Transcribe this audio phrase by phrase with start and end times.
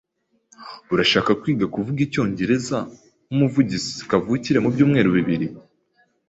[0.93, 2.77] Urashaka kwiga kuvuga icyongereza
[3.25, 5.47] nkumuvugizi kavukire mubyumweru bibiri?